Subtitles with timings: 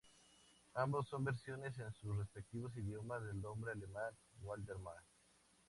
[0.73, 4.97] Ambos son versiones en sus respectivos idiomas del nombre alemán "Waldemar".